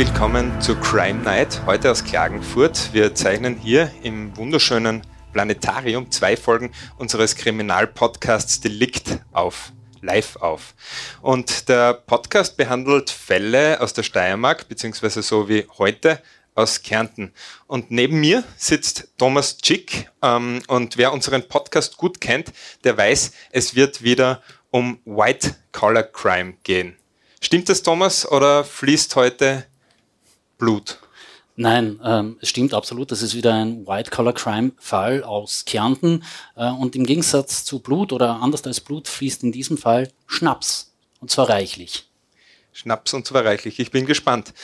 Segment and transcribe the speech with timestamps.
[0.00, 2.94] Willkommen zu Crime Night, heute aus Klagenfurt.
[2.94, 5.02] Wir zeichnen hier im wunderschönen
[5.34, 10.74] Planetarium zwei Folgen unseres Kriminalpodcasts Delikt auf live auf.
[11.20, 16.22] Und der Podcast behandelt Fälle aus der Steiermark, beziehungsweise so wie heute
[16.54, 17.34] aus Kärnten.
[17.66, 20.08] Und neben mir sitzt Thomas Tschick.
[20.22, 22.54] Ähm, und wer unseren Podcast gut kennt,
[22.84, 24.40] der weiß, es wird wieder
[24.70, 26.96] um White Collar Crime gehen.
[27.42, 29.66] Stimmt das, Thomas, oder fließt heute
[30.60, 30.98] Blut?
[31.56, 33.10] Nein, ähm, es stimmt absolut.
[33.10, 36.22] Das ist wieder ein White-Collar-Crime-Fall aus Kärnten.
[36.56, 40.92] Äh, und im Gegensatz zu Blut oder anders als Blut fließt in diesem Fall Schnaps.
[41.20, 42.08] Und zwar reichlich.
[42.72, 43.78] Schnaps und zwar reichlich.
[43.78, 44.54] Ich bin gespannt.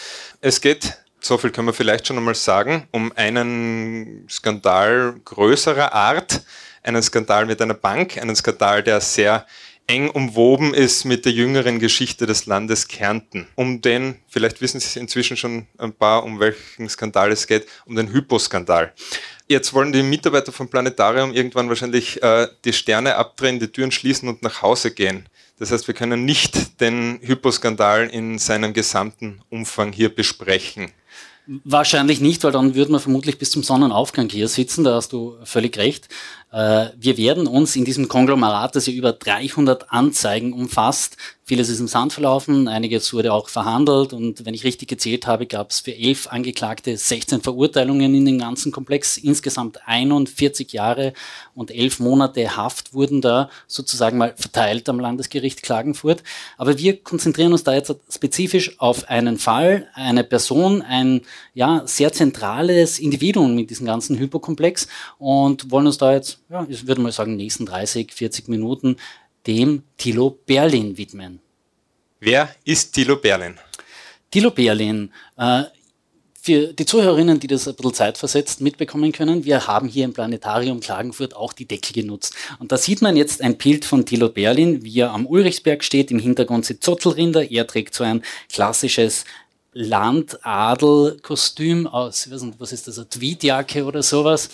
[0.41, 6.43] Es geht, so viel können wir vielleicht schon einmal sagen, um einen Skandal größerer Art.
[6.83, 9.45] Einen Skandal mit einer Bank, einen Skandal, der sehr
[9.87, 13.47] eng umwoben ist mit der jüngeren Geschichte des Landes Kärnten.
[13.55, 17.95] Um den, vielleicht wissen Sie inzwischen schon ein paar, um welchen Skandal es geht, um
[17.95, 18.93] den Hypo-Skandal.
[19.49, 24.29] Jetzt wollen die Mitarbeiter vom Planetarium irgendwann wahrscheinlich äh, die Sterne abdrehen, die Türen schließen
[24.29, 25.29] und nach Hause gehen.
[25.59, 30.91] Das heißt, wir können nicht den Hypo-Skandal in seinem gesamten Umfang hier besprechen.
[31.47, 35.37] Wahrscheinlich nicht, weil dann würden wir vermutlich bis zum Sonnenaufgang hier sitzen, da hast du
[35.45, 36.09] völlig recht.
[36.57, 41.79] Äh, wir werden uns in diesem Konglomerat, das ja über 300 Anzeigen umfasst, vieles ist
[41.79, 45.79] im Sand verlaufen, einiges wurde auch verhandelt und wenn ich richtig gezählt habe, gab es
[45.79, 49.17] für elf Angeklagte 16 Verurteilungen in den ganzen Komplex.
[49.17, 51.13] Insgesamt 41 Jahre
[51.55, 56.25] und elf Monate Haft wurden da sozusagen mal verteilt am Landesgericht Klagenfurt.
[56.57, 61.21] Aber wir konzentrieren uns da jetzt spezifisch auf einen Fall, eine Person, ein
[61.55, 66.87] ja, sehr zentrales Individuum in diesem ganzen Hypokomplex und wollen uns da jetzt ja, ich
[66.87, 68.97] würde mal sagen, nächsten 30, 40 Minuten
[69.47, 71.41] dem Thilo Berlin widmen.
[72.21, 73.59] Wer ist Thilo Berlin?
[74.31, 75.65] Thilo Berlin, äh,
[76.47, 80.79] für die Zuhörerinnen, die das ein bisschen zeitversetzt mitbekommen können, wir haben hier im Planetarium
[80.79, 82.37] Klagenfurt auch die Deckel genutzt.
[82.61, 86.13] Und da sieht man jetzt ein Bild von Thilo Berlin, wie er am Ulrichsberg steht.
[86.13, 87.51] Im Hintergrund sind Zottelrinder.
[87.51, 88.23] Er trägt so ein
[88.53, 89.25] klassisches
[89.73, 94.51] Landadelkostüm aus, was ist das, eine Tweedjacke oder sowas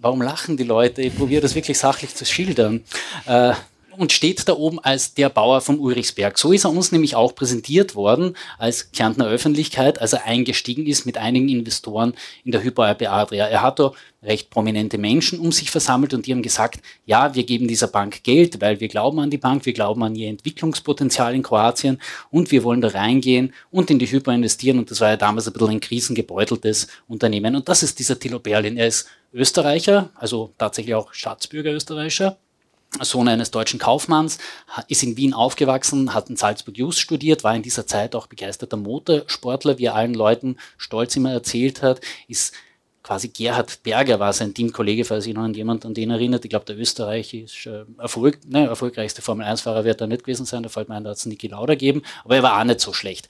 [0.00, 1.02] warum lachen die Leute?
[1.02, 2.82] Ich probiere das wirklich sachlich zu schildern.
[3.26, 3.52] Äh,
[3.98, 6.38] und steht da oben als der Bauer vom Ulrichsberg.
[6.38, 11.04] So ist er uns nämlich auch präsentiert worden als Kärntner Öffentlichkeit, als er eingestiegen ist
[11.04, 12.14] mit einigen Investoren
[12.44, 13.46] in der Hypo RP Adria.
[13.46, 13.92] Er hat da
[14.22, 18.22] recht prominente Menschen um sich versammelt und die haben gesagt, ja, wir geben dieser Bank
[18.22, 22.50] Geld, weil wir glauben an die Bank, wir glauben an ihr Entwicklungspotenzial in Kroatien und
[22.50, 25.52] wir wollen da reingehen und in die Hypo investieren und das war ja damals ein
[25.52, 28.76] bisschen ein krisengebeuteltes Unternehmen und das ist dieser Tilo Berlin.
[28.76, 32.38] Er ist Österreicher, also tatsächlich auch Staatsbürger Österreicher
[33.00, 34.38] Sohn eines deutschen Kaufmanns,
[34.88, 38.76] ist in Wien aufgewachsen, hat in Salzburg Just studiert, war in dieser Zeit auch begeisterter
[38.76, 42.54] Motorsportler, wie er allen Leuten stolz immer erzählt hat, ist
[43.02, 46.44] quasi Gerhard Berger war sein Teamkollege, falls sich noch an jemand an den erinnert.
[46.44, 50.90] Ich glaube, der österreichische Erfolg, ne, erfolgreichste Formel-1-Fahrer wird da nicht gewesen sein, da fällt
[50.90, 53.28] mir ein, da hat es Niki Lauda gegeben, aber er war auch nicht so schlecht.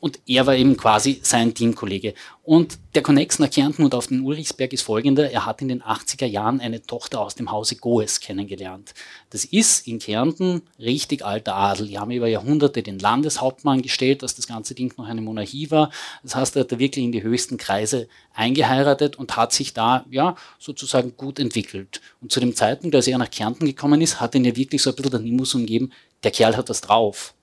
[0.00, 2.14] Und er war eben quasi sein Teamkollege.
[2.44, 5.30] Und der Connex nach Kärnten und auf den Ulrichsberg ist folgender.
[5.30, 8.94] Er hat in den 80er Jahren eine Tochter aus dem Hause Goes kennengelernt.
[9.30, 11.88] Das ist in Kärnten richtig alter Adel.
[11.88, 15.90] Die haben über Jahrhunderte den Landeshauptmann gestellt, dass das ganze Ding noch eine Monarchie war.
[16.22, 20.06] Das heißt, er hat da wirklich in die höchsten Kreise eingeheiratet und hat sich da,
[20.10, 22.00] ja, sozusagen gut entwickelt.
[22.20, 24.90] Und zu dem Zeitpunkt, als er nach Kärnten gekommen ist, hat ihn ja wirklich so
[24.90, 25.92] ein bisschen der Nimbus umgeben,
[26.22, 27.34] der Kerl hat das drauf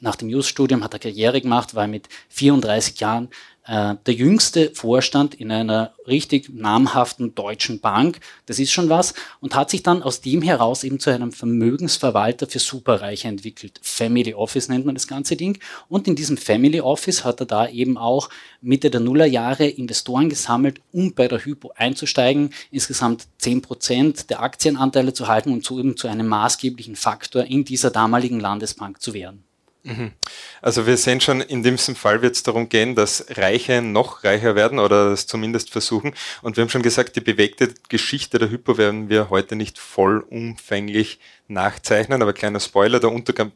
[0.00, 3.28] nach dem Just-Studium hat er Karriere gemacht, war mit 34 Jahren
[3.68, 8.18] äh, der jüngste Vorstand in einer richtig namhaften deutschen Bank.
[8.46, 9.12] Das ist schon was.
[9.40, 13.78] Und hat sich dann aus dem heraus eben zu einem Vermögensverwalter für Superreiche entwickelt.
[13.82, 15.58] Family Office nennt man das ganze Ding.
[15.90, 18.30] Und in diesem Family Office hat er da eben auch
[18.62, 25.28] Mitte der Nullerjahre Investoren gesammelt, um bei der Hypo einzusteigen, insgesamt 10% der Aktienanteile zu
[25.28, 29.44] halten und so eben zu einem maßgeblichen Faktor in dieser damaligen Landesbank zu werden.
[29.88, 30.12] Mhm.
[30.60, 34.54] Also wir sehen schon, in diesem Fall wird es darum gehen, dass Reiche noch reicher
[34.54, 36.14] werden oder es zumindest versuchen.
[36.42, 41.20] Und wir haben schon gesagt, die bewegte Geschichte der Hypo werden wir heute nicht vollumfänglich
[41.48, 42.20] nachzeichnen.
[42.20, 43.52] Aber kleiner Spoiler, der Untergang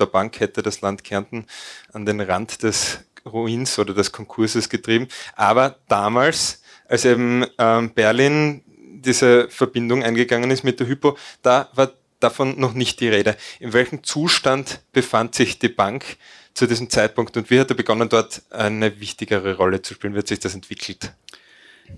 [0.00, 1.46] der Bank hätte das Land Kärnten
[1.92, 5.06] an den Rand des Ruins oder des Konkurses getrieben.
[5.36, 11.92] Aber damals, als eben ähm, Berlin diese Verbindung eingegangen ist mit der Hypo, da war
[12.20, 13.36] davon noch nicht die Rede.
[13.60, 16.16] In welchem Zustand befand sich die Bank
[16.54, 20.14] zu diesem Zeitpunkt und wie hat er begonnen, dort eine wichtigere Rolle zu spielen?
[20.14, 21.12] Wie hat sich das entwickelt?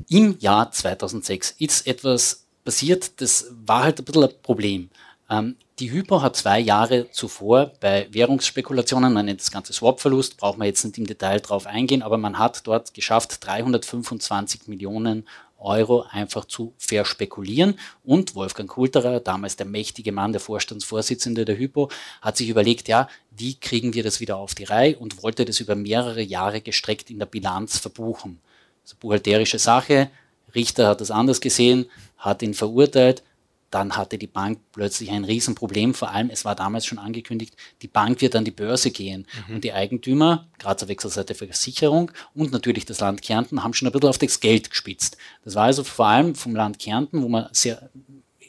[0.08, 4.90] Im Jahr 2006 ist etwas passiert, das war halt ein bisschen ein Problem.
[5.30, 10.58] Ähm, die Hypo hat zwei Jahre zuvor bei Währungsspekulationen, man nennt das Ganze Swap-Verlust, braucht
[10.58, 15.28] man jetzt nicht im Detail drauf eingehen, aber man hat dort geschafft, 325 Millionen
[15.58, 17.78] Euro einfach zu verspekulieren.
[18.04, 21.90] Und Wolfgang Kulterer, damals der mächtige Mann, der Vorstandsvorsitzende der Hypo,
[22.20, 25.60] hat sich überlegt, ja, wie kriegen wir das wieder auf die Reihe und wollte das
[25.60, 28.40] über mehrere Jahre gestreckt in der Bilanz verbuchen.
[28.82, 30.10] Also buchhalterische Sache.
[30.54, 33.22] Richter hat das anders gesehen, hat ihn verurteilt
[33.70, 35.92] dann hatte die Bank plötzlich ein Riesenproblem.
[35.94, 39.26] Vor allem, es war damals schon angekündigt, die Bank wird an die Börse gehen.
[39.46, 39.56] Mhm.
[39.56, 44.08] Und die Eigentümer, Grazer Wechselseite Versicherung und natürlich das Land Kärnten, haben schon ein bisschen
[44.08, 45.18] auf das Geld gespitzt.
[45.44, 47.90] Das war also vor allem vom Land Kärnten, wo man sehr,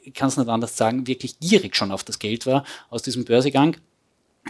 [0.03, 3.25] ich kann es nicht anders sagen, wirklich gierig schon auf das Geld war aus diesem
[3.25, 3.75] Börsegang.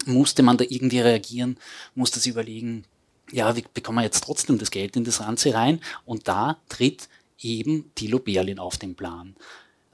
[0.05, 1.57] Musste man da irgendwie reagieren,
[1.95, 2.85] musste sich überlegen,
[3.31, 5.81] ja, wie bekommen wir jetzt trotzdem das Geld in das Ranze rein?
[6.05, 7.09] Und da tritt
[7.41, 9.35] eben Thilo Berlin auf den Plan.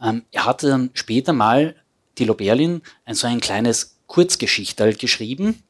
[0.01, 1.75] Ähm, er hatte dann später mal,
[2.15, 5.63] Thilo Berlin, ein so ein kleines Kurzgeschichtel geschrieben.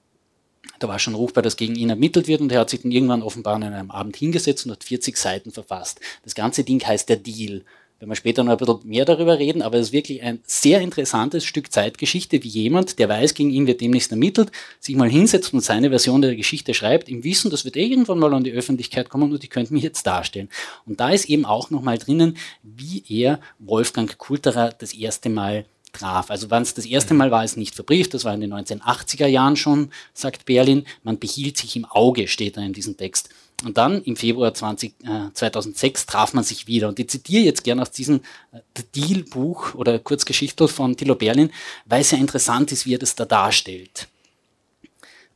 [0.80, 3.24] Da war schon ruchbar, dass gegen ihn ermittelt wird und er hat sich dann irgendwann
[3.24, 6.02] offenbar an einem Abend hingesetzt und hat 40 Seiten verfasst.
[6.24, 7.64] Das ganze Ding heißt der Deal
[8.00, 10.82] wenn wir später noch ein bisschen mehr darüber reden, aber es ist wirklich ein sehr
[10.82, 15.54] interessantes Stück Zeitgeschichte, wie jemand, der weiß, gegen ihn wird demnächst ermittelt, sich mal hinsetzt
[15.54, 19.10] und seine Version der Geschichte schreibt, im Wissen, das wird irgendwann mal an die Öffentlichkeit
[19.10, 20.50] kommen und die könnten mich jetzt darstellen.
[20.86, 25.66] Und da ist eben auch nochmal drinnen, wie er Wolfgang Kulterer das erste Mal
[25.98, 26.30] traf.
[26.30, 29.28] Also wann es das erste Mal war, ist nicht verbrieft, das war in den 1980er
[29.28, 30.86] Jahren schon, sagt Berlin.
[31.04, 33.30] Man behielt sich im Auge, steht da in diesem Text.
[33.64, 36.90] Und dann im Februar 20, äh, 2006 traf man sich wieder.
[36.90, 38.20] Und ich zitiere jetzt gerne aus diesem
[38.52, 38.60] äh,
[38.96, 41.52] Deal-Buch oder Kurzgeschichte von Thilo Berlin,
[41.86, 44.08] weil es ja interessant ist, wie er das da darstellt.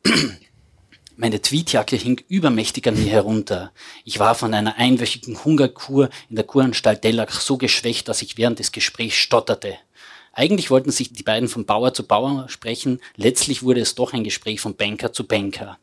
[1.16, 3.74] Meine Tweetjacke hing übermächtig an mir herunter.
[4.06, 8.60] Ich war von einer einwöchigen Hungerkur in der Kuranstalt Dellach so geschwächt, dass ich während
[8.60, 9.78] des Gesprächs stotterte.
[10.34, 14.24] Eigentlich wollten sich die beiden von Bauer zu Bauer sprechen, letztlich wurde es doch ein
[14.24, 15.78] Gespräch von Banker zu Banker.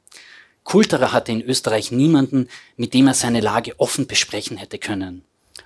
[0.64, 5.22] Kulterer hatte in Österreich niemanden, mit dem er seine Lage offen besprechen hätte können.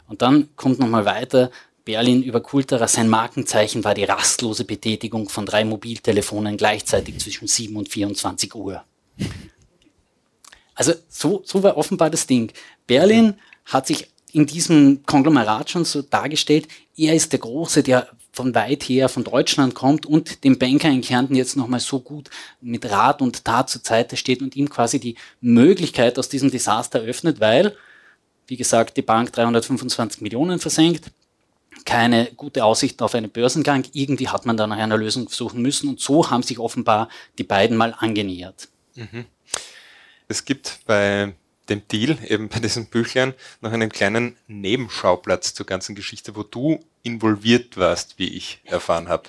[0.08, 1.50] Und dann kommt nochmal weiter,
[1.84, 7.74] Berlin über Kulterer, sein Markenzeichen war die rastlose Betätigung von drei Mobiltelefonen gleichzeitig zwischen 7
[7.76, 8.84] und 24 Uhr.
[10.74, 12.52] Also so, so war offenbar das Ding.
[12.86, 13.34] Berlin
[13.64, 18.84] hat sich in diesem Konglomerat schon so dargestellt, er ist der Große, der von weit
[18.84, 22.30] her von Deutschland kommt und dem Banker in Kärnten jetzt nochmal so gut
[22.60, 27.00] mit Rat und Tat zur Seite steht und ihm quasi die Möglichkeit aus diesem Desaster
[27.00, 27.76] öffnet, weil,
[28.46, 31.10] wie gesagt, die Bank 325 Millionen versenkt,
[31.84, 35.88] keine gute Aussicht auf einen Börsengang, irgendwie hat man da nach einer Lösung suchen müssen
[35.88, 38.68] und so haben sich offenbar die beiden mal angenähert.
[38.94, 39.24] Mhm.
[40.28, 41.34] Es gibt bei
[41.70, 46.80] dem Deal, eben bei diesem Büchlein, noch einen kleinen Nebenschauplatz zur ganzen Geschichte, wo du
[47.02, 49.24] involviert warst, wie ich erfahren habe.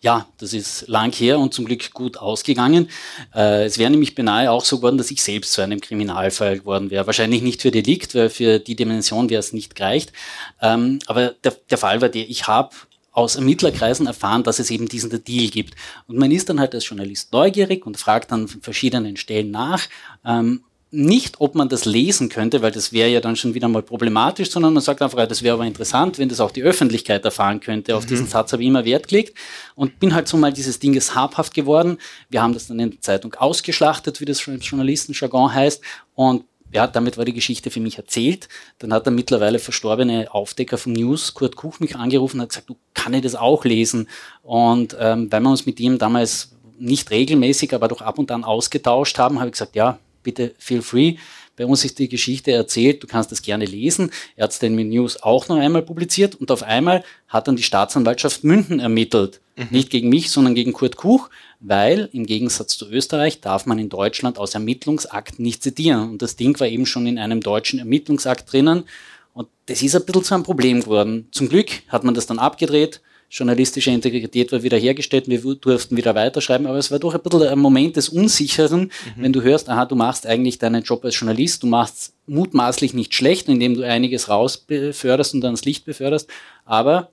[0.00, 2.90] Ja, das ist lang her und zum Glück gut ausgegangen.
[3.34, 6.90] Äh, es wäre nämlich beinahe auch so geworden, dass ich selbst zu einem Kriminalfall geworden
[6.90, 7.06] wäre.
[7.06, 10.12] Wahrscheinlich nicht für Delikt, weil für die Dimension wäre es nicht gereicht.
[10.60, 12.76] Ähm, aber der, der Fall war der, ich habe
[13.10, 15.74] aus Ermittlerkreisen erfahren, dass es eben diesen Deal gibt.
[16.06, 19.88] Und man ist dann halt als Journalist neugierig und fragt an verschiedenen Stellen nach.
[20.24, 20.62] Ähm,
[20.96, 24.50] nicht, ob man das lesen könnte, weil das wäre ja dann schon wieder mal problematisch,
[24.50, 27.94] sondern man sagt einfach, das wäre aber interessant, wenn das auch die Öffentlichkeit erfahren könnte.
[27.96, 28.08] Auf mhm.
[28.08, 29.36] diesen Satz habe ich immer Wert gelegt
[29.74, 31.98] und bin halt so mal dieses Dinges habhaft geworden.
[32.30, 35.82] Wir haben das dann in der Zeitung ausgeschlachtet, wie das im Journalistenjargon heißt
[36.14, 38.48] und ja, damit war die Geschichte für mich erzählt.
[38.80, 42.68] Dann hat der mittlerweile verstorbene Aufdecker vom News, Kurt Kuch, mich angerufen und hat gesagt,
[42.68, 44.08] du kann ich das auch lesen?
[44.42, 48.44] Und ähm, weil wir uns mit ihm damals nicht regelmäßig, aber doch ab und an
[48.44, 51.14] ausgetauscht haben, habe ich gesagt, ja, bitte feel free.
[51.56, 54.10] Bei uns ist die Geschichte erzählt, du kannst das gerne lesen.
[54.34, 57.56] Er hat es dann mit News auch noch einmal publiziert und auf einmal hat dann
[57.56, 59.40] die Staatsanwaltschaft München ermittelt.
[59.56, 59.68] Mhm.
[59.70, 61.30] Nicht gegen mich, sondern gegen Kurt Kuch,
[61.60, 66.10] weil im Gegensatz zu Österreich darf man in Deutschland aus Ermittlungsakten nicht zitieren.
[66.10, 68.84] Und das Ding war eben schon in einem deutschen Ermittlungsakt drinnen.
[69.32, 71.28] Und das ist ein bisschen zu einem Problem geworden.
[71.30, 76.14] Zum Glück hat man das dann abgedreht journalistische Integrität war wieder hergestellt, wir durften wieder
[76.14, 79.22] weiterschreiben, aber es war doch ein bisschen ein Moment des Unsicheren, mhm.
[79.22, 83.14] wenn du hörst, aha, du machst eigentlich deinen Job als Journalist, du machst mutmaßlich nicht
[83.14, 86.28] schlecht, indem du einiges rausbeförderst und dann ans Licht beförderst,
[86.64, 87.10] aber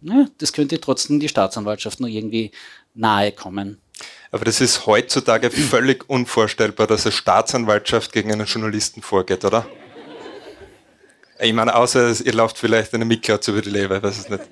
[0.00, 2.50] ne, das könnte trotzdem die Staatsanwaltschaft noch irgendwie
[2.94, 3.78] nahe kommen.
[4.30, 9.66] Aber das ist heutzutage völlig unvorstellbar, dass eine Staatsanwaltschaft gegen einen Journalisten vorgeht, oder?
[11.42, 14.42] Ich meine, außer ihr lauft vielleicht eine Mikklauz über die Leber, ich weiß es nicht.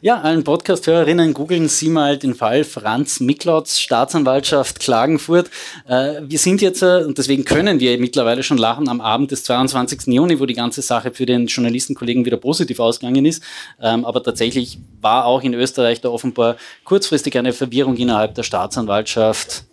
[0.00, 5.50] Ja, allen Podcast-Hörerinnen, googeln Sie mal den Fall Franz Miklotz, Staatsanwaltschaft Klagenfurt.
[5.88, 9.42] Äh, wir sind jetzt, äh, und deswegen können wir mittlerweile schon lachen, am Abend des
[9.42, 10.06] 22.
[10.06, 13.42] Juni, wo die ganze Sache für den Journalistenkollegen wieder positiv ausgegangen ist.
[13.82, 19.64] Ähm, aber tatsächlich war auch in Österreich da offenbar kurzfristig eine Verwirrung innerhalb der Staatsanwaltschaft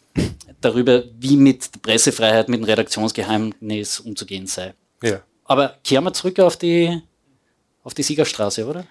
[0.60, 4.74] darüber, wie mit Pressefreiheit, mit dem Redaktionsgeheimnis umzugehen sei.
[5.04, 5.22] Ja.
[5.44, 7.00] Aber kehren wir zurück auf die,
[7.84, 8.86] auf die Siegerstraße, oder?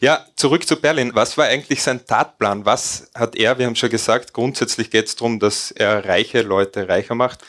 [0.00, 1.10] Ja, zurück zu Berlin.
[1.14, 2.64] Was war eigentlich sein Tatplan?
[2.64, 6.88] Was hat er, wir haben schon gesagt, grundsätzlich geht es darum, dass er reiche Leute
[6.88, 7.40] reicher macht.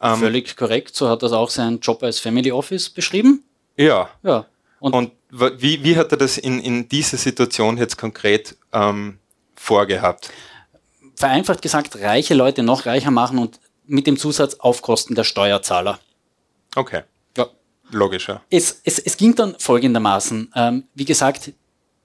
[0.00, 3.44] Ähm, Völlig korrekt, so hat das auch seinen Job als Family Office beschrieben.
[3.76, 4.08] Ja.
[4.22, 4.46] ja.
[4.78, 9.18] Und, Und wie, wie hat er das in, in dieser Situation jetzt konkret ähm,
[9.54, 10.30] vorgehabt?
[11.16, 15.98] Vereinfacht gesagt, reiche Leute noch reicher machen und mit dem Zusatz auf Kosten der Steuerzahler.
[16.74, 17.02] Okay.
[17.36, 17.46] Ja.
[17.90, 18.42] Logischer.
[18.50, 20.52] Es, es, es ging dann folgendermaßen.
[20.54, 21.52] Ähm, wie gesagt,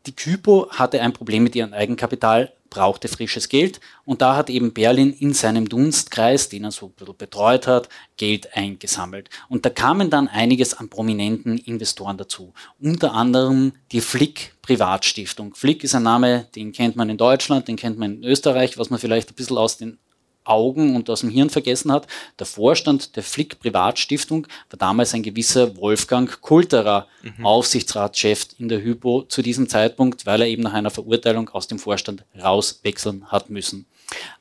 [0.06, 4.74] die Kypo hatte ein Problem mit ihrem Eigenkapital, brauchte frisches Geld und da hat eben
[4.74, 9.30] Berlin in seinem Dunstkreis, den er so ein bisschen betreut hat, Geld eingesammelt.
[9.50, 12.54] Und da kamen dann einiges an prominenten Investoren dazu.
[12.80, 15.54] Unter anderem die Flick Privatstiftung.
[15.54, 18.90] Flick ist ein Name, den kennt man in Deutschland, den kennt man in Österreich, was
[18.90, 20.00] man vielleicht ein bisschen aus den
[20.44, 22.08] Augen und aus dem Hirn vergessen hat.
[22.40, 27.46] Der Vorstand der Flick Privatstiftung war damals ein gewisser Wolfgang Kulterer, mhm.
[27.46, 31.80] Aufsichtsratschef in der Hypo zu diesem Zeitpunkt, weil er eben nach einer Verurteilung aus dem
[31.80, 33.86] Vorstand rauswechseln hat müssen.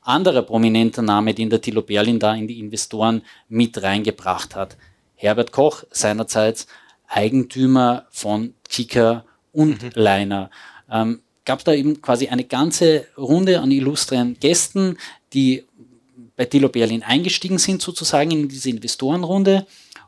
[0.01, 4.77] Anderer prominenter Name, den der Thilo Berlin da in die Investoren mit reingebracht hat.
[5.15, 6.65] Herbert Koch, seinerzeit
[7.07, 9.91] Eigentümer von Kicker und mhm.
[9.93, 10.49] Leiner.
[10.89, 14.97] Ähm, gab da eben quasi eine ganze Runde an illustren Gästen,
[15.33, 15.65] die
[16.41, 19.67] bei Dilo Berlin eingestiegen sind, sozusagen in diese Investorenrunde.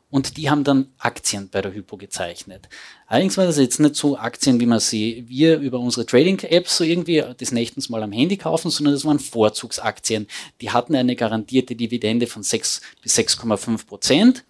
[0.10, 2.70] Und die haben dann Aktien bei der Hypo gezeichnet.
[3.06, 6.84] Allerdings war das jetzt nicht so Aktien, wie man sie wir über unsere Trading-Apps so
[6.84, 10.26] irgendwie des Nächtens mal am Handy kaufen, sondern das waren Vorzugsaktien.
[10.60, 14.44] Die hatten eine garantierte Dividende von 6 bis 6,5 Prozent.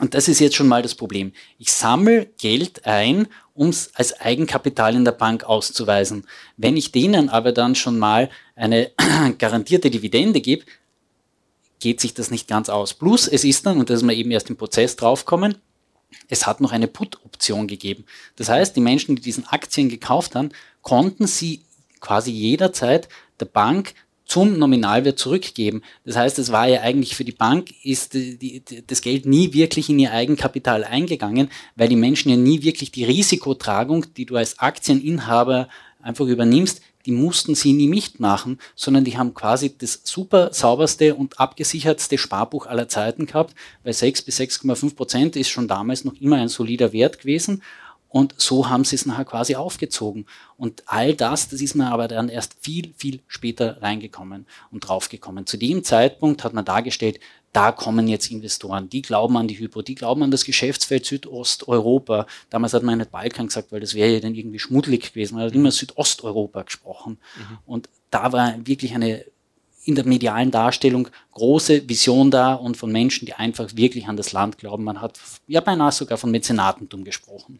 [0.00, 1.32] Und das ist jetzt schon mal das Problem.
[1.58, 6.28] Ich sammle Geld ein, um es als Eigenkapital in der Bank auszuweisen.
[6.56, 8.92] Wenn ich denen aber dann schon mal eine
[9.38, 10.64] garantierte Dividende gebe,
[11.80, 12.94] geht sich das nicht ganz aus.
[12.94, 15.56] Plus, es ist dann, und da ist man eben erst im Prozess draufkommen,
[16.28, 18.04] es hat noch eine Put-Option gegeben.
[18.36, 20.50] Das heißt, die Menschen, die diesen Aktien gekauft haben,
[20.82, 21.62] konnten sie
[22.00, 23.08] quasi jederzeit
[23.40, 23.94] der Bank
[24.24, 25.82] zum Nominalwert zurückgeben.
[26.04, 29.54] Das heißt, es war ja eigentlich für die Bank, ist die, die, das Geld nie
[29.54, 34.36] wirklich in ihr Eigenkapital eingegangen, weil die Menschen ja nie wirklich die Risikotragung, die du
[34.36, 35.68] als Aktieninhaber
[36.02, 41.40] einfach übernimmst, die mussten sie nie mitmachen, sondern die haben quasi das super sauberste und
[41.40, 46.36] abgesichertste Sparbuch aller Zeiten gehabt, weil 6 bis 6,5 Prozent ist schon damals noch immer
[46.36, 47.62] ein solider Wert gewesen.
[48.10, 50.26] Und so haben sie es nachher quasi aufgezogen.
[50.56, 55.46] Und all das, das ist mir aber dann erst viel, viel später reingekommen und draufgekommen.
[55.46, 57.20] Zu dem Zeitpunkt hat man dargestellt,
[57.58, 62.28] da kommen jetzt Investoren, die glauben an die Hypo, die glauben an das Geschäftsfeld Südosteuropa.
[62.50, 65.34] Damals hat man nicht Balkan gesagt, weil das wäre ja dann irgendwie schmuddelig gewesen.
[65.34, 67.18] Man hat immer Südosteuropa gesprochen.
[67.36, 67.58] Mhm.
[67.66, 69.24] Und da war wirklich eine
[69.82, 74.30] in der medialen Darstellung große Vision da und von Menschen, die einfach wirklich an das
[74.32, 74.84] Land glauben.
[74.84, 77.58] Man hat ja beinahe sogar von Mäzenatentum gesprochen.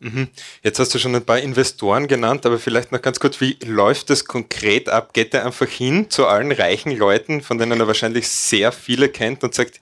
[0.00, 0.28] Mhm.
[0.62, 4.10] Jetzt hast du schon ein paar Investoren genannt, aber vielleicht noch ganz kurz, wie läuft
[4.10, 5.14] das konkret ab?
[5.14, 9.42] Geht er einfach hin zu allen reichen Leuten, von denen er wahrscheinlich sehr viele kennt
[9.42, 9.80] und sagt,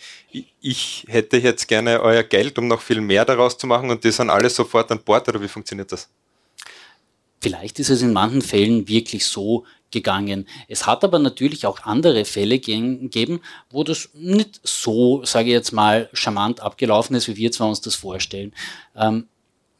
[0.61, 4.13] ich hätte jetzt gerne euer Geld, um noch viel mehr daraus zu machen und die
[4.13, 6.09] sind alle sofort an Bord oder wie funktioniert das?
[7.41, 10.47] Vielleicht ist es in manchen Fällen wirklich so gegangen.
[10.67, 15.73] Es hat aber natürlich auch andere Fälle gegeben, wo das nicht so, sage ich jetzt
[15.73, 18.53] mal, charmant abgelaufen ist, wie wir zwar uns das vorstellen.
[18.97, 19.29] Ähm,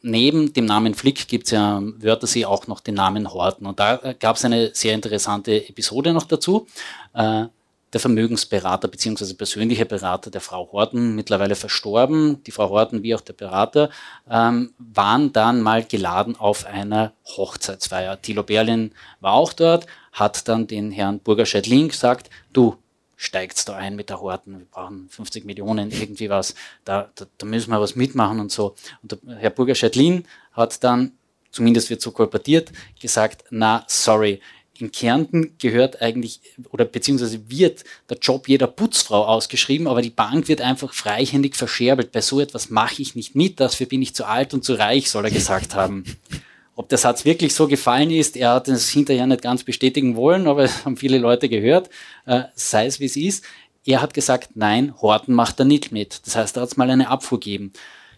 [0.05, 3.67] neben dem Namen Flick gibt es ja am Wörthersee auch noch den Namen Horten.
[3.67, 6.67] Und da äh, gab es eine sehr interessante Episode noch dazu.
[7.15, 7.47] Äh,
[7.93, 9.35] der Vermögensberater bzw.
[9.35, 13.89] persönliche Berater der Frau Horten, mittlerweile verstorben, die Frau Horten wie auch der Berater,
[14.29, 18.21] ähm, waren dann mal geladen auf einer Hochzeitsfeier.
[18.21, 22.77] Thilo Berlin war auch dort, hat dann den Herrn Burger Scheidlin gesagt, du,
[23.25, 26.55] steigt da ein mit der Horten, wir brauchen 50 Millionen, irgendwie was,
[26.85, 28.75] da, da, da müssen wir was mitmachen und so.
[29.03, 31.13] Und der Herr Burger Scheitlin hat dann,
[31.51, 34.41] zumindest wird so kolportiert, gesagt, na, sorry,
[34.79, 36.41] in Kärnten gehört eigentlich
[36.71, 42.13] oder beziehungsweise wird der Job jeder Putzfrau ausgeschrieben, aber die Bank wird einfach freihändig verscherbelt.
[42.13, 45.11] Bei so etwas mache ich nicht mit, dafür bin ich zu alt und zu reich,
[45.11, 46.05] soll er gesagt haben.
[46.77, 50.49] Ob der Satz wirklich so gefallen ist, er hat es hinterher nicht ganz bestätigen wollen,
[50.49, 51.91] aber es haben viele Leute gehört,
[52.27, 53.45] äh, sei es wie es ist.
[53.87, 56.27] Er hat gesagt, nein, Horten macht er nicht mit.
[56.27, 57.73] Das heißt, er hat es mal eine Abfuhr gegeben.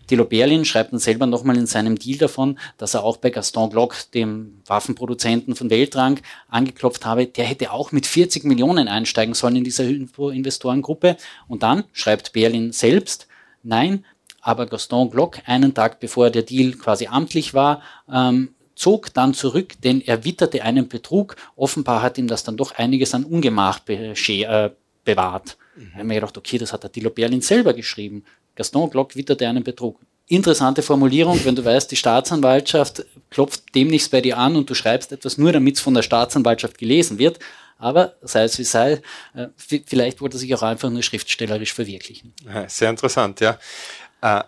[0.06, 3.70] Thilo Berlin schreibt dann selber nochmal in seinem Deal davon, dass er auch bei Gaston
[3.70, 7.26] Glock, dem Waffenproduzenten von Weltrang, angeklopft habe.
[7.26, 11.16] Der hätte auch mit 40 Millionen einsteigen sollen in dieser Investorengruppe.
[11.48, 13.26] Und dann schreibt Berlin selbst,
[13.64, 14.04] nein,
[14.46, 19.74] aber Gaston Glock, einen Tag bevor der Deal quasi amtlich war, ähm, zog dann zurück,
[19.82, 21.34] denn er witterte einen Betrug.
[21.56, 24.70] Offenbar hat ihm das dann doch einiges an Ungemach be äh,
[25.04, 25.56] bewahrt.
[25.74, 25.82] Mhm.
[25.82, 28.24] Da habe ich mir gedacht, okay, das hat der Dilo Berlin selber geschrieben.
[28.54, 29.98] Gaston Glock witterte einen Betrug.
[30.28, 35.10] Interessante Formulierung, wenn du weißt, die Staatsanwaltschaft klopft demnächst bei dir an und du schreibst
[35.10, 37.40] etwas nur, damit es von der Staatsanwaltschaft gelesen wird.
[37.78, 39.02] Aber sei es wie sei,
[39.34, 42.32] äh, vielleicht wollte er sich auch einfach nur schriftstellerisch verwirklichen.
[42.68, 43.58] Sehr interessant, ja.
[44.20, 44.42] Äh,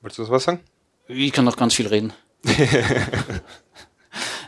[0.00, 0.60] wolltest du was sagen?
[1.08, 2.12] Ich kann noch ganz viel reden.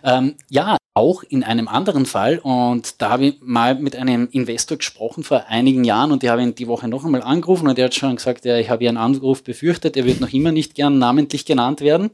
[0.05, 4.77] ähm, ja, auch in einem anderen Fall, und da habe ich mal mit einem Investor
[4.77, 7.87] gesprochen vor einigen Jahren und die habe ihn die Woche noch einmal angerufen und der
[7.87, 10.99] hat schon gesagt, ja, ich habe ihren Anruf befürchtet, er wird noch immer nicht gern
[10.99, 12.11] namentlich genannt werden.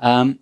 [0.00, 0.38] Ähm,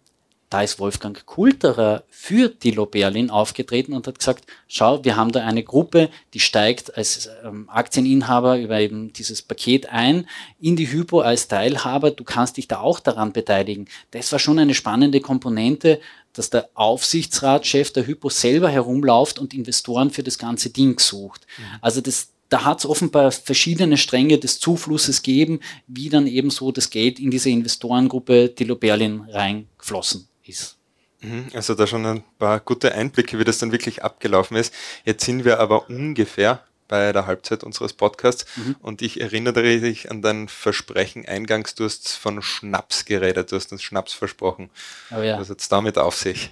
[0.50, 5.44] da ist Wolfgang Kulterer für Dilo Berlin aufgetreten und hat gesagt, schau, wir haben da
[5.44, 10.28] eine Gruppe, die steigt als ähm, Aktieninhaber über eben dieses Paket ein
[10.60, 13.88] in die Hypo als Teilhaber, du kannst dich da auch daran beteiligen.
[14.12, 16.00] Das war schon eine spannende Komponente,
[16.32, 21.46] dass der Aufsichtsratschef der Hypo selber herumläuft und Investoren für das ganze Ding sucht.
[21.58, 21.62] Mhm.
[21.80, 26.70] Also das, da hat es offenbar verschiedene Stränge des Zuflusses gegeben, wie dann eben so
[26.70, 30.76] das Geld in diese Investorengruppe Dilo Berlin reingeflossen ist.
[31.20, 34.74] Mhm, also da schon ein paar gute Einblicke, wie das dann wirklich abgelaufen ist.
[35.04, 38.76] Jetzt sind wir aber ungefähr bei der Halbzeit unseres Podcasts mhm.
[38.80, 43.72] und ich erinnere dich an dein Versprechen eingangs, du hast von Schnaps geredet, du hast
[43.72, 44.70] uns Schnaps versprochen.
[45.10, 45.38] Oh ja.
[45.40, 46.50] Was hat es damit auf sich?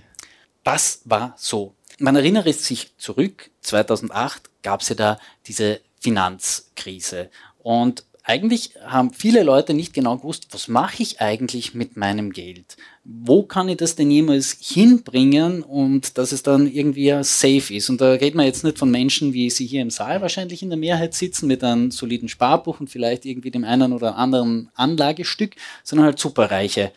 [0.65, 1.75] Das war so.
[1.99, 9.43] Man erinnere sich zurück, 2008 gab es ja da diese Finanzkrise und eigentlich haben viele
[9.43, 12.77] Leute nicht genau gewusst, was mache ich eigentlich mit meinem Geld?
[13.05, 17.91] Wo kann ich das denn jemals hinbringen und dass es dann irgendwie safe ist?
[17.91, 20.71] Und da reden wir jetzt nicht von Menschen, wie sie hier im Saal wahrscheinlich in
[20.71, 25.57] der Mehrheit sitzen, mit einem soliden Sparbuch und vielleicht irgendwie dem einen oder anderen Anlagestück,
[25.83, 26.93] sondern halt Superreiche.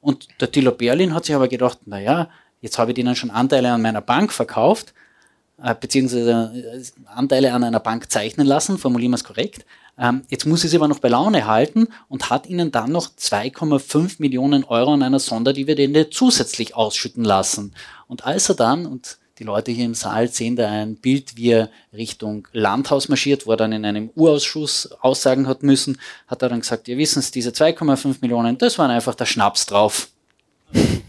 [0.00, 2.28] Und der Thilo Berlin hat sich aber gedacht, naja,
[2.60, 4.94] jetzt habe ich denen schon Anteile an meiner Bank verkauft,
[5.62, 9.64] äh, beziehungsweise äh, Anteile an einer Bank zeichnen lassen, formulieren wir es korrekt.
[9.98, 13.08] Ähm, jetzt muss sie sie aber noch bei Laune halten und hat ihnen dann noch
[13.08, 17.74] 2,5 Millionen Euro an einer Sonderdividende zusätzlich ausschütten lassen.
[18.06, 21.50] Und als er dann, und die Leute hier im Saal sehen da ein Bild, wie
[21.50, 26.48] er Richtung Landhaus marschiert, wo er dann in einem Urausschuss Aussagen hat müssen, hat er
[26.48, 30.08] dann gesagt, ihr wissen es, diese 2,5 Millionen, das waren einfach der Schnaps drauf.
[30.72, 31.02] Kann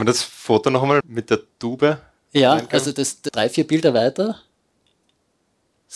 [0.00, 1.98] man das Foto nochmal mit der Tube?
[2.32, 4.40] Ja, also das drei, vier Bilder weiter.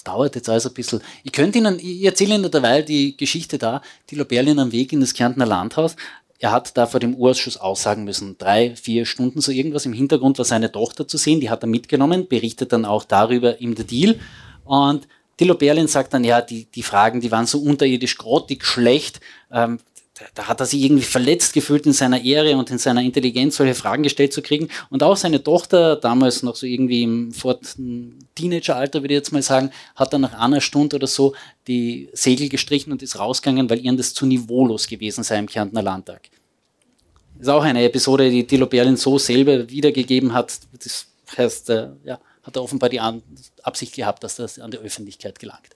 [0.00, 1.02] Es dauert jetzt alles ein bisschen.
[1.24, 5.00] Ich könnte Ihnen, ich erzähle Ihnen derweil die Geschichte da, die Loberlin am Weg in
[5.02, 5.94] das Kärntner Landhaus.
[6.38, 8.38] Er hat da vor dem Urausschuss aussagen müssen.
[8.38, 9.84] Drei, vier Stunden so irgendwas.
[9.84, 13.60] Im Hintergrund war seine Tochter zu sehen, die hat er mitgenommen, berichtet dann auch darüber
[13.60, 14.18] im Deal.
[14.64, 19.20] Und Thilo Berlin sagt dann, ja, die, die Fragen, die waren so unterirdisch grottig schlecht.
[19.52, 19.80] Ähm,
[20.34, 23.74] da hat er sich irgendwie verletzt gefühlt in seiner Ehre und in seiner Intelligenz, solche
[23.74, 24.68] Fragen gestellt zu kriegen.
[24.90, 27.32] Und auch seine Tochter, damals noch so irgendwie im
[28.34, 31.34] Teenageralter, würde ich jetzt mal sagen, hat dann nach einer Stunde oder so
[31.66, 35.82] die Segel gestrichen und ist rausgegangen, weil ihnen das zu niveaulos gewesen sei im Kärntner
[35.82, 36.28] Landtag.
[37.34, 40.58] Das ist auch eine Episode, die Dilo Berlin so selber wiedergegeben hat.
[40.82, 41.06] Das
[41.36, 43.00] heißt, äh, ja, hat er offenbar die
[43.62, 45.68] Absicht gehabt, dass das an die Öffentlichkeit gelangt.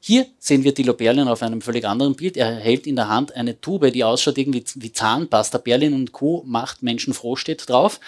[0.00, 2.36] Hier sehen wir Dilo Berlin auf einem völlig anderen Bild.
[2.36, 5.58] Er hält in der Hand eine Tube, die ausschaut irgendwie wie Zahnpasta.
[5.58, 6.42] Berlin und Co.
[6.46, 8.00] macht Menschen froh, steht drauf.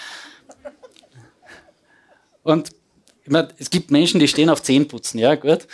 [2.43, 2.71] Und
[3.25, 5.67] ich meine, es gibt Menschen, die stehen auf Zähneputzen, ja, gut.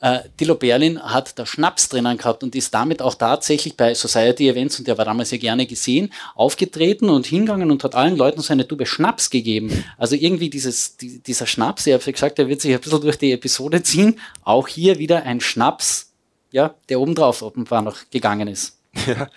[0.00, 4.48] Äh, Dilo Berlin hat da Schnaps drinnen gehabt und ist damit auch tatsächlich bei Society
[4.48, 8.40] Events, und der war damals ja gerne gesehen, aufgetreten und hingegangen und hat allen Leuten
[8.42, 9.84] so eine Tube Schnaps gegeben.
[9.96, 13.18] Also irgendwie dieses, die, dieser Schnaps, ich habe gesagt, der wird sich ein bisschen durch
[13.18, 14.20] die Episode ziehen.
[14.42, 16.12] Auch hier wieder ein Schnaps,
[16.50, 18.78] ja, der obendrauf offenbar noch gegangen ist.
[19.06, 19.28] Ja,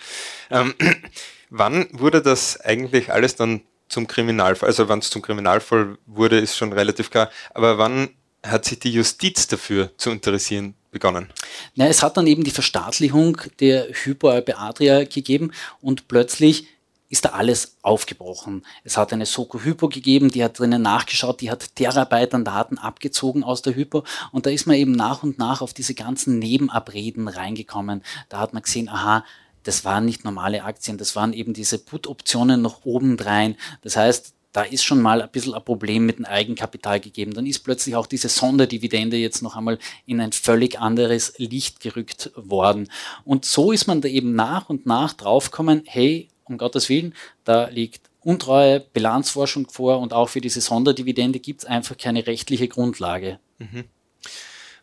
[0.50, 0.74] ähm,
[1.50, 4.68] wann wurde das eigentlich alles dann zum Kriminalfall?
[4.68, 7.30] Also wann es zum Kriminalfall wurde, ist schon relativ klar.
[7.52, 8.08] Aber wann
[8.42, 11.28] hat sich die Justiz dafür zu interessieren begonnen?
[11.74, 16.66] Na, es hat dann eben die Verstaatlichung der Hypoalpe Adria gegeben und plötzlich
[17.10, 18.64] ist da alles aufgebrochen.
[18.84, 22.78] Es hat eine Soko Hypo gegeben, die hat drinnen nachgeschaut, die hat Terabyte an Daten
[22.78, 26.38] abgezogen aus der Hypo und da ist man eben nach und nach auf diese ganzen
[26.38, 28.02] Nebenabreden reingekommen.
[28.28, 29.24] Da hat man gesehen, aha,
[29.64, 33.56] das waren nicht normale Aktien, das waren eben diese Put-Optionen noch obendrein.
[33.82, 37.34] Das heißt, da ist schon mal ein bisschen ein Problem mit dem Eigenkapital gegeben.
[37.34, 42.32] Dann ist plötzlich auch diese Sonderdividende jetzt noch einmal in ein völlig anderes Licht gerückt
[42.34, 42.90] worden.
[43.24, 47.68] Und so ist man da eben nach und nach draufgekommen, hey, um Gottes Willen, da
[47.68, 53.38] liegt untreue Bilanzforschung vor und auch für diese Sonderdividende gibt es einfach keine rechtliche Grundlage.
[53.58, 53.84] Mhm.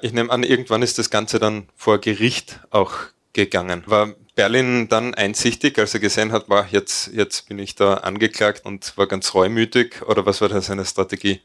[0.01, 2.93] Ich nehme an, irgendwann ist das Ganze dann vor Gericht auch
[3.33, 3.83] gegangen.
[3.85, 8.65] War Berlin dann einsichtig, als er gesehen hat, war jetzt, jetzt bin ich da angeklagt
[8.65, 11.41] und war ganz reumütig oder was war da seine Strategie?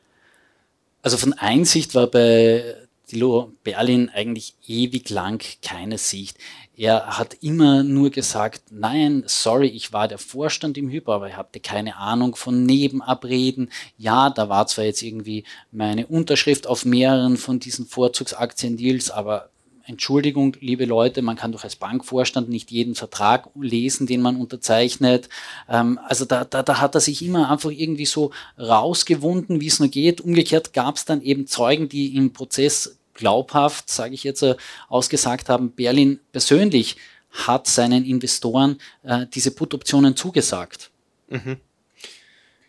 [1.00, 2.76] Also von Einsicht war bei
[3.10, 6.36] Dilo Berlin eigentlich ewig lang keine Sicht.
[6.76, 11.36] Er hat immer nur gesagt, nein, sorry, ich war der Vorstand im Hyper, aber ich
[11.36, 13.70] hatte keine Ahnung von Nebenabreden.
[13.96, 19.48] Ja, da war zwar jetzt irgendwie meine Unterschrift auf mehreren von diesen Vorzugsaktien-Deals, aber
[19.86, 25.28] Entschuldigung, liebe Leute, man kann doch als Bankvorstand nicht jeden Vertrag lesen, den man unterzeichnet.
[25.68, 29.78] Ähm, also da, da, da hat er sich immer einfach irgendwie so rausgewunden, wie es
[29.78, 30.20] nur geht.
[30.20, 34.56] Umgekehrt gab es dann eben Zeugen, die im Prozess glaubhaft, sage ich jetzt, äh,
[34.88, 36.96] ausgesagt haben, Berlin persönlich
[37.30, 40.90] hat seinen Investoren äh, diese Put-Optionen zugesagt.
[41.28, 41.56] Mhm.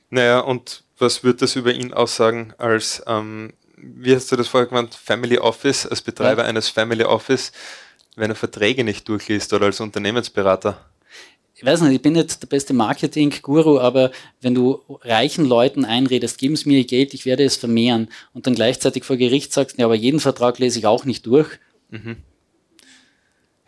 [0.10, 3.54] Naja, und was wird das über ihn aussagen als, ähm,
[3.96, 6.50] wie hast du das vorher genannt, Family Office, als Betreiber ja.
[6.50, 7.52] eines Family Office,
[8.16, 10.78] wenn er Verträge nicht durchliest oder als Unternehmensberater?
[11.64, 16.38] ich weiß nicht, ich bin nicht der beste Marketing-Guru, aber wenn du reichen Leuten einredest,
[16.38, 19.86] geben sie mir Geld, ich werde es vermehren und dann gleichzeitig vor Gericht sagst, ja,
[19.86, 21.48] aber jeden Vertrag lese ich auch nicht durch.
[21.90, 22.18] Mhm.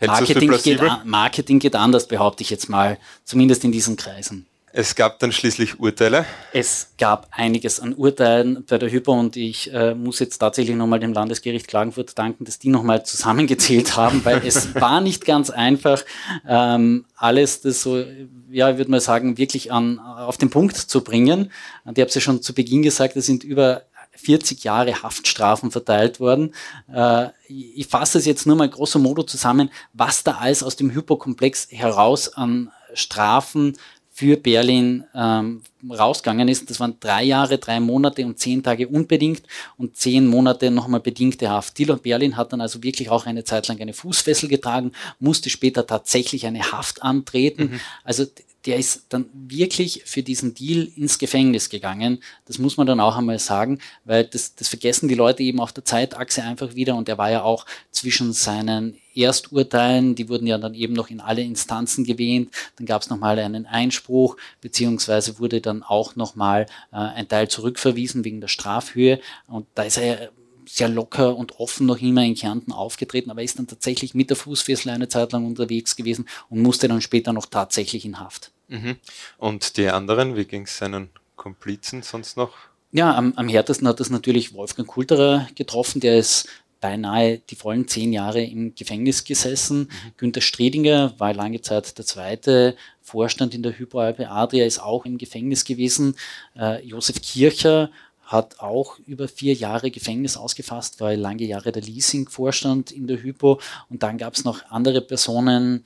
[0.01, 4.45] Marketing geht, Marketing geht anders, behaupte ich jetzt mal, zumindest in diesen Kreisen.
[4.77, 6.25] Es gab dann schließlich Urteile.
[6.51, 10.99] Es gab einiges an Urteilen bei der Hypo und ich äh, muss jetzt tatsächlich nochmal
[10.99, 16.03] dem Landesgericht Klagenfurt danken, dass die nochmal zusammengezählt haben, weil es war nicht ganz einfach,
[16.45, 18.03] ähm, alles das so,
[18.51, 21.53] ja, ich würde mal sagen, wirklich an, auf den Punkt zu bringen.
[21.85, 23.83] Und ich habe es ja schon zu Beginn gesagt, es sind über
[24.17, 26.53] 40 Jahre Haftstrafen verteilt worden.
[26.93, 30.93] Äh, ich fasse es jetzt nur mal grosso modo zusammen, was da alles aus dem
[30.93, 33.77] Hypokomplex heraus an Strafen
[34.17, 36.69] für Berlin ähm, rausgegangen ist.
[36.69, 39.43] Das waren drei Jahre, drei Monate und zehn Tage unbedingt
[39.75, 41.77] und zehn Monate nochmal bedingte Haft.
[41.77, 45.85] Dylan Berlin hat dann also wirklich auch eine Zeit lang eine Fußfessel getragen, musste später
[45.85, 47.71] tatsächlich eine Haft antreten.
[47.71, 47.79] Mhm.
[48.05, 48.25] Also
[48.65, 52.23] der ist dann wirklich für diesen Deal ins Gefängnis gegangen.
[52.45, 55.73] Das muss man dann auch einmal sagen, weil das, das vergessen die Leute eben auf
[55.73, 60.57] der Zeitachse einfach wieder und er war ja auch zwischen seinen Ersturteilen, die wurden ja
[60.57, 65.61] dann eben noch in alle Instanzen gewähnt, dann gab es nochmal einen Einspruch, beziehungsweise wurde
[65.61, 70.31] dann auch nochmal äh, ein Teil zurückverwiesen wegen der Strafhöhe und da ist er
[70.67, 74.37] sehr locker und offen noch immer in Kärnten aufgetreten, aber ist dann tatsächlich mit der
[74.37, 78.51] Fußfessel eine Zeit lang unterwegs gewesen und musste dann später noch tatsächlich in Haft.
[78.67, 78.97] Mhm.
[79.37, 82.53] Und die anderen, wie ging es seinen Komplizen sonst noch?
[82.91, 86.47] Ja, am, am härtesten hat das natürlich Wolfgang Kulterer getroffen, der ist
[86.81, 89.79] beinahe die vollen zehn Jahre im Gefängnis gesessen.
[89.79, 90.11] Mhm.
[90.17, 95.17] Günter Stredinger war lange Zeit der zweite Vorstand in der Hypoalpe Adria, ist auch im
[95.17, 96.15] Gefängnis gewesen.
[96.57, 97.91] Äh, Josef Kircher
[98.25, 103.59] hat auch über vier Jahre Gefängnis ausgefasst, war lange Jahre der Leasing-Vorstand in der Hypo.
[103.89, 105.83] Und dann gab es noch andere Personen,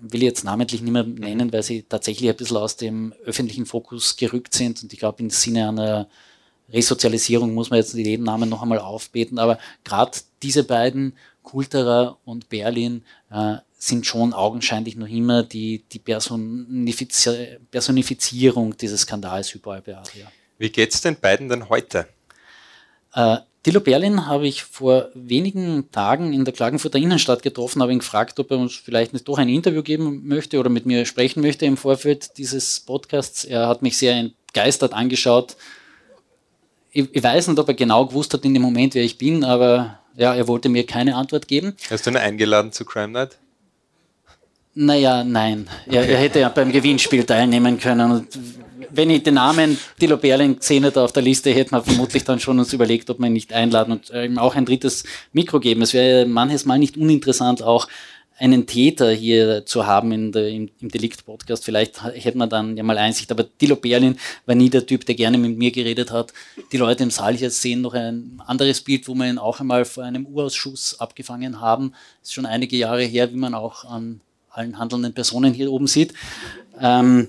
[0.00, 3.66] will ich jetzt namentlich nicht mehr nennen, weil sie tatsächlich ein bisschen aus dem öffentlichen
[3.66, 4.82] Fokus gerückt sind.
[4.82, 6.08] Und ich glaube, im Sinne einer
[6.70, 9.38] Resozialisierung muss man jetzt die Nebennamen noch einmal aufbeten.
[9.38, 15.98] Aber gerade diese beiden, Kulterer und Berlin, äh, sind schon augenscheinlich noch immer die, die
[15.98, 17.28] Personifiz
[17.70, 20.02] Personifizierung dieses Skandals Hypo Adria.
[20.58, 22.08] Wie geht es den beiden denn heute?
[23.14, 27.98] Äh, Dilo Berlin habe ich vor wenigen Tagen in der Klagenfurter Innenstadt getroffen, habe ihn
[27.98, 31.42] gefragt, ob er uns vielleicht nicht doch ein Interview geben möchte oder mit mir sprechen
[31.42, 33.44] möchte im Vorfeld dieses Podcasts.
[33.44, 35.56] Er hat mich sehr entgeistert angeschaut.
[36.96, 39.44] Ich, ich weiß nicht, ob er genau gewusst hat in dem Moment, wer ich bin,
[39.44, 41.74] aber ja, er wollte mir keine Antwort geben.
[41.90, 43.36] Hast du ihn eingeladen zu Crime Night?
[44.72, 45.68] Naja, nein.
[45.86, 45.96] Okay.
[45.96, 48.10] Er, er, hätte ja beim Gewinnspiel teilnehmen können.
[48.10, 48.28] Und
[48.90, 52.40] wenn ich den Namen Dilo Berling gesehen hätte auf der Liste, hätte man vermutlich dann
[52.40, 55.04] schon uns überlegt, ob man ihn nicht einladen und äh, ihm auch ein drittes
[55.34, 55.82] Mikro geben.
[55.82, 57.88] Es wäre manches Mal nicht uninteressant, auch
[58.38, 61.64] einen Täter hier zu haben in der, im, im Delikt-Podcast.
[61.64, 63.30] Vielleicht hätte man dann ja mal Einsicht.
[63.30, 66.32] Aber Dilo Berlin war nie der Typ, der gerne mit mir geredet hat.
[66.70, 69.84] Die Leute im Saal hier sehen noch ein anderes Bild, wo wir ihn auch einmal
[69.84, 71.92] vor einem Urausschuss abgefangen haben.
[72.20, 74.20] Das ist schon einige Jahre her, wie man auch an
[74.50, 76.12] allen handelnden Personen hier oben sieht.
[76.80, 77.28] Ähm,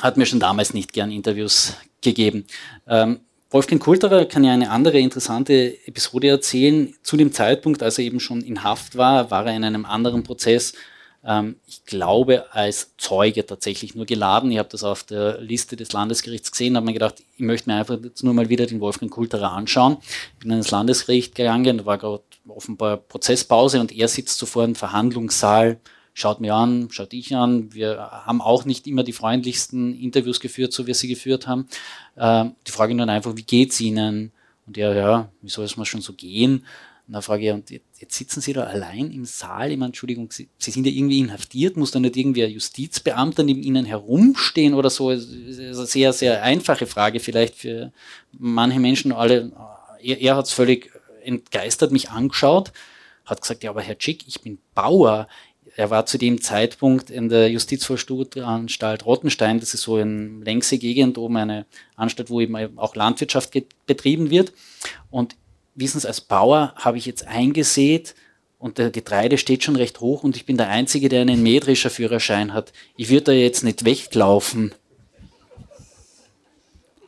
[0.00, 2.46] hat mir schon damals nicht gern Interviews gegeben.
[2.86, 6.94] Ähm, Wolfgang Kulterer kann ja eine andere interessante Episode erzählen.
[7.02, 10.22] Zu dem Zeitpunkt, als er eben schon in Haft war, war er in einem anderen
[10.22, 10.72] Prozess
[11.24, 14.50] ähm, ich glaube, als Zeuge tatsächlich nur geladen.
[14.50, 17.76] Ich habe das auf der Liste des Landesgerichts gesehen, habe mir gedacht, ich möchte mir
[17.76, 19.98] einfach jetzt nur mal wieder den Wolfgang Kulterer anschauen.
[20.38, 25.78] Bin ins Landesgericht gegangen, da war gerade offenbar Prozesspause und er sitzt zuvor im Verhandlungssaal,
[26.14, 27.72] schaut mir an, schaut ich an.
[27.72, 31.68] Wir haben auch nicht immer die freundlichsten Interviews geführt, so wie wir sie geführt haben.
[32.16, 34.32] Ähm, die Frage nun einfach, wie geht's Ihnen?
[34.66, 36.64] Und er, ja, wie soll es mal schon so gehen?
[37.06, 39.72] Und dann frage ich, und jetzt sitzen Sie da allein im Saal?
[39.72, 43.42] Ich meine, Entschuldigung, Sie, Sie sind ja irgendwie inhaftiert, muss da nicht irgendwie ein Justizbeamter
[43.42, 45.10] neben Ihnen herumstehen oder so?
[45.10, 47.92] Das ist eine sehr, sehr einfache Frage vielleicht für
[48.32, 49.10] manche Menschen.
[49.10, 49.50] Alle,
[50.00, 50.92] er, er hat es völlig
[51.22, 52.72] entgeistert mich angeschaut,
[53.24, 55.28] hat gesagt, ja, aber Herr Schick, ich bin Bauer.
[55.76, 61.16] Er war zu dem Zeitpunkt in der Justizvollzugsanstalt Rottenstein, das ist so in längste Gegend
[61.16, 63.52] oben eine Anstalt, wo eben auch Landwirtschaft
[63.86, 64.52] betrieben wird.
[65.10, 65.36] Und
[65.74, 68.14] wissen Sie, als Bauer habe ich jetzt eingesät
[68.58, 71.90] und der Getreide steht schon recht hoch und ich bin der Einzige, der einen metrischer
[71.90, 72.72] Führerschein hat.
[72.96, 74.74] Ich würde da jetzt nicht weglaufen.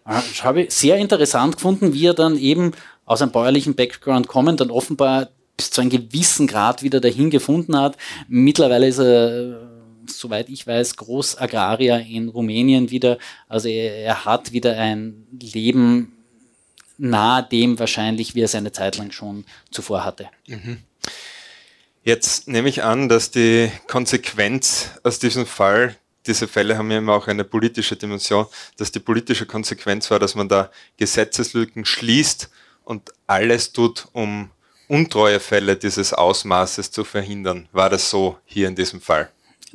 [0.05, 2.73] Das habe ich sehr interessant gefunden, wie er dann eben
[3.05, 5.29] aus einem bäuerlichen Background kommt, dann offenbar
[5.63, 7.97] bis zu einem gewissen Grad wieder dahin gefunden hat.
[8.27, 9.71] Mittlerweile ist er,
[10.07, 13.19] soweit ich weiß, Großagrarier in Rumänien wieder.
[13.49, 16.17] Also er, er hat wieder ein Leben
[16.99, 20.29] nahe dem wahrscheinlich, wie er seine Zeit lang schon zuvor hatte.
[20.49, 20.79] Mhm.
[22.03, 25.97] Jetzt nehme ich an, dass die Konsequenz aus diesem Fall,
[26.27, 28.47] diese Fälle haben ja immer auch eine politische Dimension,
[28.77, 32.51] dass die politische Konsequenz war, dass man da Gesetzeslücken schließt
[32.83, 34.51] und alles tut, um
[34.93, 37.67] Untreuefälle dieses Ausmaßes zu verhindern.
[37.73, 39.31] War das so hier in diesem Fall?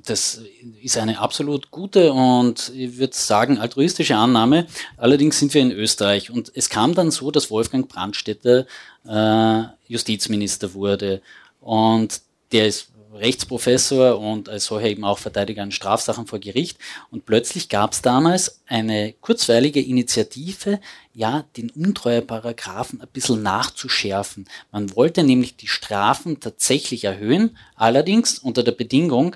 [0.05, 0.41] Das
[0.83, 4.67] ist eine absolut gute und ich würde sagen altruistische Annahme.
[4.95, 8.67] Allerdings sind wir in Österreich und es kam dann so, dass Wolfgang Brandstätter
[9.07, 11.23] äh, Justizminister wurde
[11.61, 16.77] und der ist Rechtsprofessor und als solcher eben auch Verteidiger an Strafsachen vor Gericht.
[17.11, 20.79] Und plötzlich gab es damals eine kurzweilige Initiative,
[21.13, 24.47] ja, den Untreueparagraphen ein bisschen nachzuschärfen.
[24.71, 29.35] Man wollte nämlich die Strafen tatsächlich erhöhen, allerdings unter der Bedingung,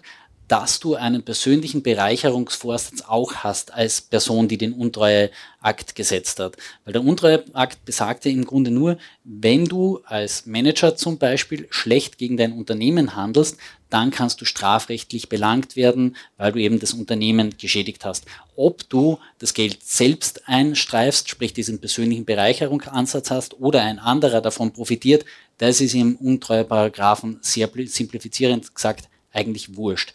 [0.51, 6.57] dass du einen persönlichen Bereicherungsvorsatz auch hast als Person, die den Untreueakt gesetzt hat.
[6.83, 12.35] Weil der Untreueakt besagte im Grunde nur, wenn du als Manager zum Beispiel schlecht gegen
[12.35, 13.55] dein Unternehmen handelst,
[13.89, 18.25] dann kannst du strafrechtlich belangt werden, weil du eben das Unternehmen geschädigt hast.
[18.57, 24.73] Ob du das Geld selbst einstreifst, sprich diesen persönlichen Bereicherungsansatz hast oder ein anderer davon
[24.73, 25.23] profitiert,
[25.59, 30.11] das ist im Untreueparagraphen sehr simplifizierend gesagt eigentlich wurscht.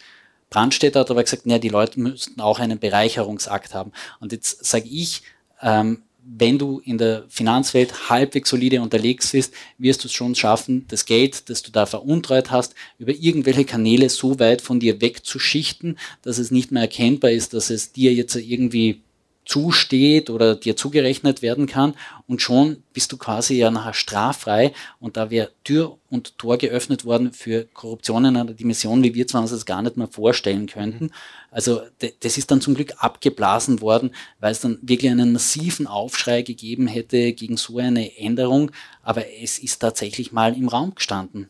[0.49, 3.91] Brandstätter hat aber gesagt, naja, die Leute müssten auch einen Bereicherungsakt haben.
[4.19, 5.23] Und jetzt sage ich,
[5.61, 10.85] ähm, wenn du in der Finanzwelt halbwegs solide unterwegs bist, wirst du es schon schaffen,
[10.89, 15.97] das Geld, das du da veruntreut hast, über irgendwelche Kanäle so weit von dir wegzuschichten,
[16.23, 19.01] dass es nicht mehr erkennbar ist, dass es dir jetzt irgendwie
[19.47, 21.93] zusteht oder dir zugerechnet werden kann
[22.27, 27.05] und schon bist du quasi ja nachher straffrei und da wäre Tür und Tor geöffnet
[27.05, 30.67] worden für Korruption in einer Dimension, wie wir zwar uns das gar nicht mehr vorstellen
[30.67, 31.05] könnten.
[31.05, 31.11] Mhm.
[31.49, 31.81] Also
[32.19, 36.87] das ist dann zum Glück abgeblasen worden, weil es dann wirklich einen massiven Aufschrei gegeben
[36.87, 41.49] hätte gegen so eine Änderung, aber es ist tatsächlich mal im Raum gestanden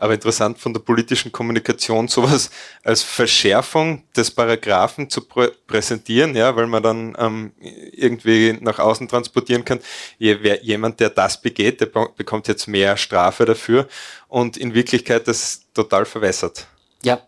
[0.00, 2.50] aber interessant von der politischen Kommunikation sowas
[2.82, 7.52] als Verschärfung des Paragraphen zu prä präsentieren, ja, weil man dann ähm,
[7.92, 9.80] irgendwie nach außen transportieren kann,
[10.18, 13.88] jemand, der das begeht, der bekommt jetzt mehr Strafe dafür
[14.28, 16.66] und in Wirklichkeit das total verwässert.
[17.02, 17.20] Ja,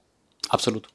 [0.48, 0.88] absolut.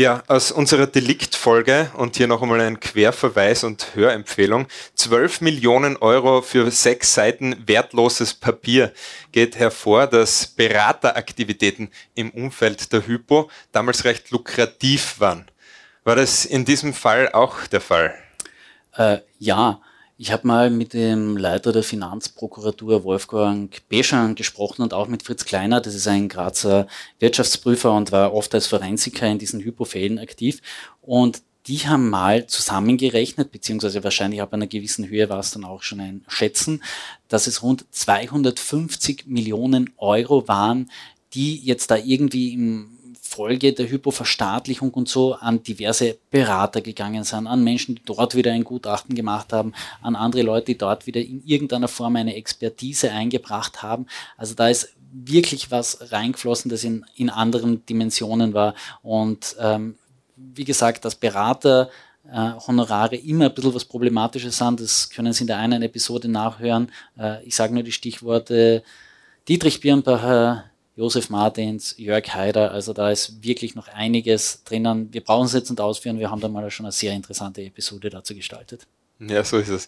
[0.00, 4.68] Ja, aus unserer Deliktfolge und hier noch einmal ein Querverweis und Hörempfehlung.
[4.94, 8.92] 12 Millionen Euro für sechs Seiten wertloses Papier
[9.32, 15.50] geht hervor, dass Berateraktivitäten im Umfeld der Hypo damals recht lukrativ waren.
[16.04, 18.14] War das in diesem Fall auch der Fall?
[18.94, 19.80] Äh, ja,
[20.20, 25.44] ich habe mal mit dem Leiter der Finanzprokuratur Wolfgang Beschan gesprochen und auch mit Fritz
[25.44, 26.88] Kleiner, das ist ein Grazer
[27.20, 30.60] Wirtschaftsprüfer und war oft als Forensiker in diesen Hypofällen aktiv.
[31.02, 35.82] Und die haben mal zusammengerechnet, beziehungsweise wahrscheinlich ab einer gewissen Höhe war es dann auch
[35.82, 36.82] schon ein Schätzen,
[37.28, 40.90] dass es rund 250 Millionen Euro waren,
[41.32, 42.97] die jetzt da irgendwie im
[43.28, 48.52] Folge der Hypoverstaatlichung und so an diverse Berater gegangen sind, an Menschen, die dort wieder
[48.52, 53.12] ein Gutachten gemacht haben, an andere Leute, die dort wieder in irgendeiner Form eine Expertise
[53.12, 54.06] eingebracht haben.
[54.36, 58.74] Also da ist wirklich was reingeflossen, das in, in anderen Dimensionen war.
[59.02, 59.96] Und ähm,
[60.36, 61.90] wie gesagt, dass Berater
[62.30, 66.28] äh, Honorare immer ein bisschen was Problematisches sind, das können Sie in der einen Episode
[66.28, 66.90] nachhören.
[67.18, 68.82] Äh, ich sage nur die Stichworte
[69.48, 70.64] Dietrich Birnbacher,
[70.98, 72.72] Josef Martins, Jörg Haider.
[72.72, 75.12] Also da ist wirklich noch einiges drinnen.
[75.12, 76.18] Wir brauchen es jetzt nicht ausführen.
[76.18, 78.84] Wir haben da mal schon eine sehr interessante Episode dazu gestaltet.
[79.20, 79.86] Ja, so ist es.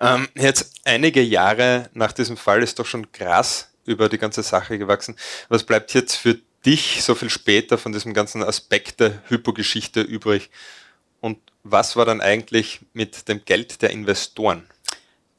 [0.00, 4.78] Ähm, jetzt einige Jahre nach diesem Fall ist doch schon Gras über die ganze Sache
[4.78, 5.16] gewachsen.
[5.48, 10.50] Was bleibt jetzt für dich so viel später von diesem ganzen Aspekt der Hypogeschichte übrig?
[11.20, 14.62] Und was war dann eigentlich mit dem Geld der Investoren?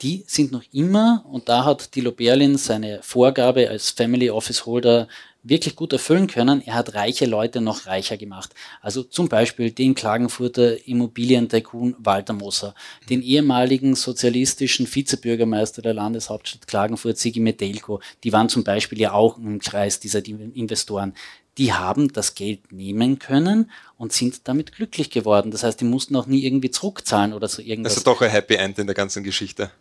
[0.01, 5.07] Die sind noch immer, und da hat Dilo Berlin seine Vorgabe als Family Office Holder
[5.45, 6.61] wirklich gut erfüllen können.
[6.65, 8.53] Er hat reiche Leute noch reicher gemacht.
[8.81, 12.73] Also zum Beispiel den Klagenfurter Immobilientycoon Walter Moser,
[13.09, 18.01] den ehemaligen sozialistischen Vizebürgermeister der Landeshauptstadt Klagenfurt Sigi Metelko.
[18.23, 21.13] Die waren zum Beispiel ja auch im Kreis dieser Investoren.
[21.57, 25.51] Die haben das Geld nehmen können und sind damit glücklich geworden.
[25.51, 27.93] Das heißt, die mussten auch nie irgendwie zurückzahlen oder so irgendwas.
[27.93, 29.71] Also doch ein Happy End in der ganzen Geschichte.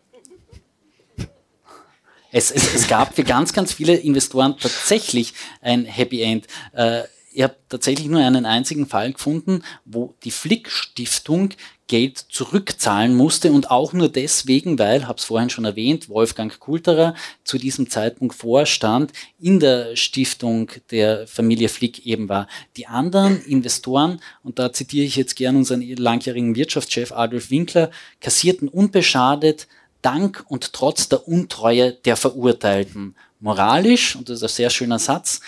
[2.35, 6.47] Es, es, es gab für ganz, ganz viele Investoren tatsächlich ein Happy End.
[6.73, 11.51] Äh, ich habe tatsächlich nur einen einzigen Fall gefunden, wo die Flick-Stiftung
[11.87, 17.15] Geld zurückzahlen musste und auch nur deswegen, weil, habe es vorhin schon erwähnt, Wolfgang Kulterer
[17.45, 22.49] zu diesem Zeitpunkt Vorstand in der Stiftung der Familie Flick eben war.
[22.75, 28.67] Die anderen Investoren, und da zitiere ich jetzt gern unseren langjährigen Wirtschaftschef Adolf Winkler, kassierten
[28.67, 29.67] unbeschadet
[30.05, 33.15] dank und trotz der Untreue der Verurteilten.
[33.39, 35.41] Moralisch, und das ist ein sehr schöner Satz,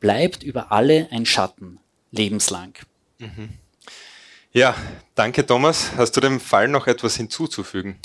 [0.00, 1.78] bleibt über alle ein Schatten,
[2.10, 2.74] lebenslang.
[3.18, 3.50] Mhm.
[4.52, 4.74] Ja,
[5.14, 5.92] danke Thomas.
[5.96, 7.98] Hast du dem Fall noch etwas hinzuzufügen?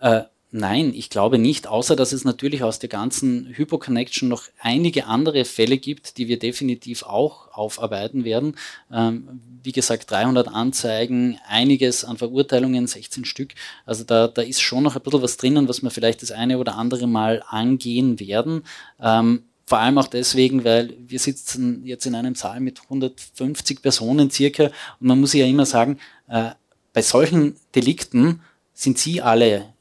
[0.00, 0.22] Äh,
[0.54, 5.46] Nein, ich glaube nicht, außer dass es natürlich aus der ganzen Hypo-Connection noch einige andere
[5.46, 8.56] Fälle gibt, die wir definitiv auch aufarbeiten werden.
[8.92, 13.54] Ähm, wie gesagt, 300 Anzeigen, einiges an Verurteilungen, 16 Stück.
[13.86, 16.58] Also da, da ist schon noch ein bisschen was drinnen, was wir vielleicht das eine
[16.58, 18.64] oder andere Mal angehen werden.
[19.00, 24.30] Ähm, vor allem auch deswegen, weil wir sitzen jetzt in einem Saal mit 150 Personen
[24.30, 26.50] circa und man muss ja immer sagen, äh,
[26.92, 28.42] bei solchen Delikten
[28.74, 29.72] sind Sie alle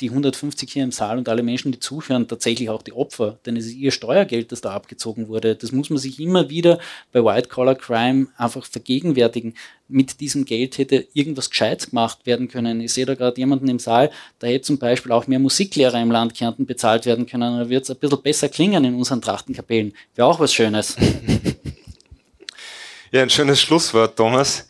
[0.00, 3.56] die 150 hier im Saal und alle Menschen, die zuhören, tatsächlich auch die Opfer, denn
[3.56, 5.54] es ist ihr Steuergeld, das da abgezogen wurde.
[5.54, 6.78] Das muss man sich immer wieder
[7.12, 9.54] bei White-Collar-Crime einfach vergegenwärtigen.
[9.88, 12.80] Mit diesem Geld hätte irgendwas Gescheites gemacht werden können.
[12.80, 16.10] Ich sehe da gerade jemanden im Saal, da hätte zum Beispiel auch mehr Musiklehrer im
[16.10, 17.58] Land Kärnten bezahlt werden können.
[17.58, 19.94] Da wird es ein bisschen besser klingen in unseren Trachtenkapellen.
[20.14, 20.96] Wäre auch was Schönes.
[23.12, 24.66] Ja, ein schönes Schlusswort, Thomas.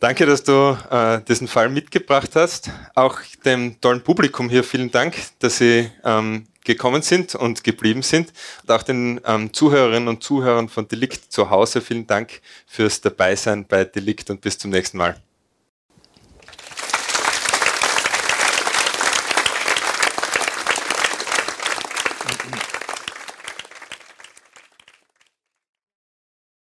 [0.00, 2.70] Danke, dass du äh, diesen Fall mitgebracht hast.
[2.94, 8.32] Auch dem tollen Publikum hier vielen Dank, dass Sie ähm, gekommen sind und geblieben sind.
[8.62, 13.66] Und auch den ähm, Zuhörerinnen und Zuhörern von Delikt zu Hause vielen Dank fürs Dabeisein
[13.66, 15.20] bei Delikt und bis zum nächsten Mal.